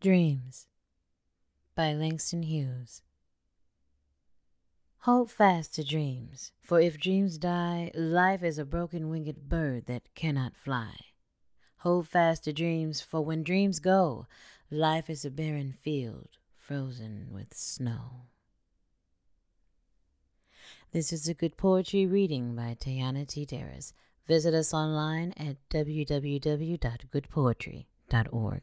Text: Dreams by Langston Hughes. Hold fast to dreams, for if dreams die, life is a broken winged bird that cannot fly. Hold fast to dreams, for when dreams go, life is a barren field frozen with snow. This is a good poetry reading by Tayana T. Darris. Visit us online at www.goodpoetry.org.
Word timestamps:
Dreams 0.00 0.68
by 1.74 1.92
Langston 1.92 2.44
Hughes. 2.44 3.02
Hold 4.98 5.28
fast 5.28 5.74
to 5.74 5.82
dreams, 5.82 6.52
for 6.60 6.80
if 6.80 7.00
dreams 7.00 7.36
die, 7.36 7.90
life 7.96 8.44
is 8.44 8.60
a 8.60 8.64
broken 8.64 9.10
winged 9.10 9.48
bird 9.48 9.86
that 9.86 10.14
cannot 10.14 10.56
fly. 10.56 10.94
Hold 11.78 12.06
fast 12.06 12.44
to 12.44 12.52
dreams, 12.52 13.00
for 13.00 13.22
when 13.22 13.42
dreams 13.42 13.80
go, 13.80 14.28
life 14.70 15.10
is 15.10 15.24
a 15.24 15.32
barren 15.32 15.72
field 15.72 16.28
frozen 16.56 17.30
with 17.32 17.52
snow. 17.52 18.26
This 20.92 21.12
is 21.12 21.26
a 21.26 21.34
good 21.34 21.56
poetry 21.56 22.06
reading 22.06 22.54
by 22.54 22.76
Tayana 22.78 23.26
T. 23.26 23.44
Darris. 23.44 23.92
Visit 24.28 24.54
us 24.54 24.72
online 24.72 25.34
at 25.36 25.56
www.goodpoetry.org. 25.70 28.62